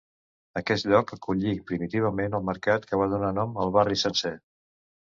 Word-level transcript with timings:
Aquest 0.61 0.87
lloc 0.93 1.13
acollí 1.17 1.53
primitivament 1.73 2.39
el 2.39 2.49
mercat 2.49 2.91
que 2.91 3.03
va 3.05 3.11
donar 3.15 3.33
nom 3.39 3.57
al 3.67 3.79
barri 3.81 4.03
sencer. 4.09 4.37